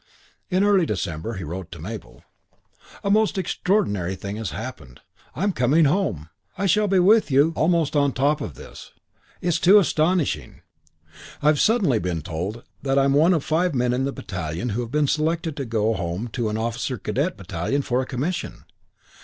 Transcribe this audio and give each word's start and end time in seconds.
'"IV 0.49 0.63
Early 0.63 0.79
in 0.79 0.87
December 0.87 1.33
he 1.35 1.43
wrote 1.43 1.71
to 1.71 1.77
Mabel: 1.79 2.23
"A 3.03 3.11
most 3.11 3.37
extraordinary 3.37 4.15
thing 4.15 4.35
has 4.37 4.49
happened. 4.49 5.01
I'm 5.35 5.51
coming 5.53 5.85
home! 5.85 6.29
I 6.57 6.65
shall 6.65 6.87
be 6.87 6.97
with 6.97 7.29
you 7.29 7.53
almost 7.55 7.95
on 7.95 8.11
top 8.11 8.41
of 8.41 8.55
this. 8.55 8.93
It's 9.41 9.59
too 9.59 9.77
astonishing. 9.77 10.61
I've 11.43 11.59
suddenly 11.59 11.99
been 11.99 12.23
told 12.23 12.63
that 12.81 12.97
I'm 12.97 13.13
one 13.13 13.35
of 13.35 13.43
five 13.43 13.75
men 13.75 13.93
in 13.93 14.05
the 14.05 14.11
battalion 14.11 14.69
who 14.69 14.81
have 14.81 14.89
been 14.89 15.05
selected 15.05 15.55
to 15.57 15.65
go 15.65 15.93
home 15.93 16.29
to 16.29 16.49
an 16.49 16.57
Officer 16.57 16.97
Cadet 16.97 17.37
battalion 17.37 17.83
for 17.83 18.01
a 18.01 18.07
commission. 18.07 18.63